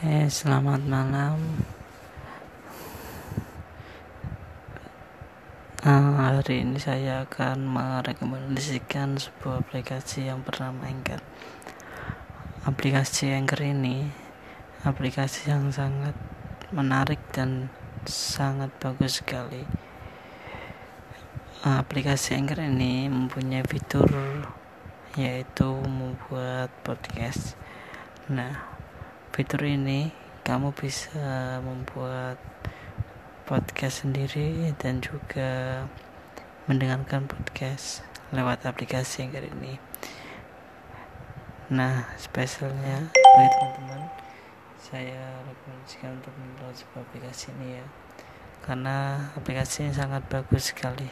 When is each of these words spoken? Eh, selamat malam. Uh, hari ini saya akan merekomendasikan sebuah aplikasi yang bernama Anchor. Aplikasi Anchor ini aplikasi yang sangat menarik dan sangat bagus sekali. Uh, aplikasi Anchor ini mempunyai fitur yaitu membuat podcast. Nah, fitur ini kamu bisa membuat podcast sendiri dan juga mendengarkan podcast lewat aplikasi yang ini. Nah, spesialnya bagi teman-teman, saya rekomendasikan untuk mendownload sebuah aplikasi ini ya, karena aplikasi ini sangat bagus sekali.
Eh, 0.00 0.32
selamat 0.32 0.80
malam. 0.88 1.60
Uh, 5.84 6.16
hari 6.16 6.64
ini 6.64 6.80
saya 6.80 7.28
akan 7.28 7.68
merekomendasikan 7.68 9.20
sebuah 9.20 9.60
aplikasi 9.60 10.32
yang 10.32 10.40
bernama 10.40 10.88
Anchor. 10.88 11.20
Aplikasi 12.64 13.36
Anchor 13.36 13.60
ini 13.60 14.08
aplikasi 14.88 15.52
yang 15.52 15.68
sangat 15.68 16.16
menarik 16.72 17.20
dan 17.36 17.68
sangat 18.08 18.72
bagus 18.80 19.20
sekali. 19.20 19.68
Uh, 21.60 21.76
aplikasi 21.76 22.40
Anchor 22.40 22.64
ini 22.64 23.04
mempunyai 23.12 23.68
fitur 23.68 24.08
yaitu 25.12 25.68
membuat 25.84 26.72
podcast. 26.88 27.52
Nah, 28.32 28.79
fitur 29.40 29.64
ini 29.64 30.12
kamu 30.44 30.68
bisa 30.76 31.56
membuat 31.64 32.36
podcast 33.48 34.04
sendiri 34.04 34.68
dan 34.76 35.00
juga 35.00 35.80
mendengarkan 36.68 37.24
podcast 37.24 38.04
lewat 38.36 38.68
aplikasi 38.68 39.24
yang 39.24 39.40
ini. 39.40 39.80
Nah, 41.72 42.04
spesialnya 42.20 43.08
bagi 43.16 43.48
teman-teman, 43.48 44.12
saya 44.76 45.40
rekomendasikan 45.48 46.20
untuk 46.20 46.36
mendownload 46.36 46.76
sebuah 46.76 47.00
aplikasi 47.00 47.48
ini 47.56 47.80
ya, 47.80 47.86
karena 48.60 49.24
aplikasi 49.40 49.88
ini 49.88 49.96
sangat 49.96 50.20
bagus 50.28 50.68
sekali. 50.68 51.08